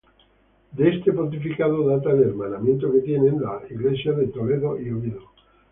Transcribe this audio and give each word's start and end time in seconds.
De 0.71 0.89
este 0.89 1.13
pontificado 1.13 1.85
data 1.87 2.09
el 2.09 2.21
hermanamiento 2.23 2.91
que 2.91 3.01
tienen 3.01 3.39
las 3.39 3.69
iglesias 3.69 4.17
de 4.17 4.29
Toledo 4.29 4.81
y 4.81 4.89
Oviedo. 4.89 5.31